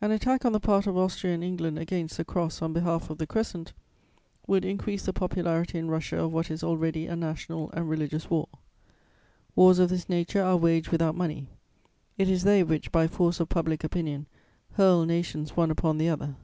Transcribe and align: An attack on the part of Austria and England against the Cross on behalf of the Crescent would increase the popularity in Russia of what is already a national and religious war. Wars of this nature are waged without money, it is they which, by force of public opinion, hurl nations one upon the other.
An 0.00 0.10
attack 0.10 0.44
on 0.44 0.50
the 0.50 0.58
part 0.58 0.88
of 0.88 0.96
Austria 0.96 1.34
and 1.34 1.44
England 1.44 1.78
against 1.78 2.16
the 2.16 2.24
Cross 2.24 2.62
on 2.62 2.72
behalf 2.72 3.10
of 3.10 3.18
the 3.18 3.28
Crescent 3.28 3.72
would 4.48 4.64
increase 4.64 5.04
the 5.06 5.12
popularity 5.12 5.78
in 5.78 5.86
Russia 5.88 6.18
of 6.24 6.32
what 6.32 6.50
is 6.50 6.64
already 6.64 7.06
a 7.06 7.14
national 7.14 7.70
and 7.70 7.88
religious 7.88 8.28
war. 8.28 8.48
Wars 9.54 9.78
of 9.78 9.88
this 9.88 10.08
nature 10.08 10.42
are 10.42 10.56
waged 10.56 10.88
without 10.88 11.14
money, 11.14 11.46
it 12.18 12.28
is 12.28 12.42
they 12.42 12.64
which, 12.64 12.90
by 12.90 13.06
force 13.06 13.38
of 13.38 13.50
public 13.50 13.84
opinion, 13.84 14.26
hurl 14.72 15.04
nations 15.04 15.56
one 15.56 15.70
upon 15.70 15.96
the 15.98 16.08
other. 16.08 16.34